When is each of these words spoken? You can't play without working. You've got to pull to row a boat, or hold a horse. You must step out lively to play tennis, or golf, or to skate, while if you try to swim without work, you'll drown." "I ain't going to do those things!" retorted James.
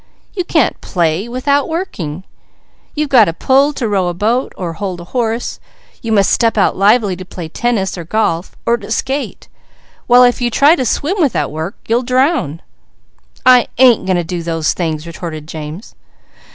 You 0.33 0.43
can't 0.43 0.81
play 0.81 1.29
without 1.29 1.69
working. 1.69 2.23
You've 2.95 3.09
got 3.09 3.25
to 3.25 3.33
pull 3.33 3.71
to 3.73 3.87
row 3.87 4.07
a 4.07 4.15
boat, 4.15 4.51
or 4.57 4.73
hold 4.73 4.99
a 4.99 5.03
horse. 5.03 5.59
You 6.01 6.11
must 6.11 6.31
step 6.31 6.57
out 6.57 6.75
lively 6.75 7.15
to 7.15 7.23
play 7.23 7.47
tennis, 7.47 7.99
or 7.99 8.03
golf, 8.03 8.55
or 8.65 8.77
to 8.77 8.89
skate, 8.89 9.47
while 10.07 10.23
if 10.23 10.41
you 10.41 10.49
try 10.49 10.75
to 10.75 10.85
swim 10.85 11.17
without 11.21 11.51
work, 11.51 11.75
you'll 11.87 12.01
drown." 12.01 12.63
"I 13.45 13.67
ain't 13.77 14.07
going 14.07 14.17
to 14.17 14.23
do 14.23 14.41
those 14.41 14.73
things!" 14.73 15.05
retorted 15.05 15.47
James. 15.47 15.93